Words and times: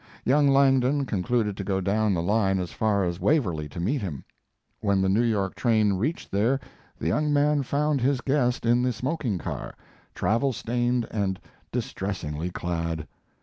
Young 0.25 0.47
Langdon 0.47 1.05
concluded 1.05 1.55
to 1.57 1.63
go 1.63 1.79
down 1.79 2.15
the 2.15 2.23
line 2.23 2.57
as 2.57 2.71
far 2.71 3.05
as 3.05 3.19
Waverly 3.19 3.69
to 3.69 3.79
meet 3.79 4.01
him. 4.01 4.23
When 4.79 4.99
the 4.99 5.09
New 5.09 5.21
York 5.21 5.53
train 5.53 5.93
reached 5.93 6.31
there 6.31 6.59
the 6.97 7.05
young 7.09 7.31
man 7.31 7.61
found 7.61 8.01
his 8.01 8.19
guest 8.19 8.65
in 8.65 8.81
the 8.81 8.93
smoking 8.93 9.37
car, 9.37 9.75
travel 10.15 10.53
stained 10.53 11.07
and 11.11 11.39
distressingly 11.71 12.49
clad. 12.49 13.07